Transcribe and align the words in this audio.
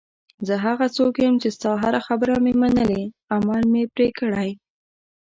زه 0.47 0.55
هغه 0.65 0.85
څوک 0.97 1.13
یم 1.23 1.35
چې 1.41 1.49
ستا 1.55 1.71
هره 1.83 1.99
خبره 2.07 2.33
مې 2.43 2.53
منلې، 2.61 3.03
عمل 3.35 3.63
مې 3.71 3.83
پرې 3.93 4.07
کړی. 4.19 4.49